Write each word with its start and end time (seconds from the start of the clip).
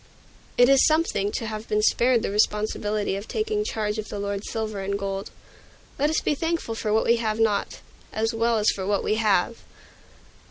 It 0.57 0.67
is 0.67 0.83
something 0.83 1.31
to 1.33 1.45
have 1.45 1.67
been 1.67 1.83
spared 1.83 2.23
the 2.23 2.31
responsibility 2.31 3.15
of 3.15 3.27
taking 3.27 3.63
charge 3.63 3.99
of 3.99 4.09
the 4.09 4.17
Lord's 4.17 4.49
silver 4.49 4.79
and 4.79 4.97
gold. 4.97 5.29
Let 5.99 6.09
us 6.09 6.21
be 6.21 6.33
thankful 6.33 6.73
for 6.73 6.91
what 6.91 7.05
we 7.05 7.17
have 7.17 7.39
not, 7.39 7.81
as 8.11 8.33
well 8.33 8.57
as 8.57 8.71
for 8.71 8.87
what 8.87 9.03
we 9.03 9.17
have! 9.21 9.57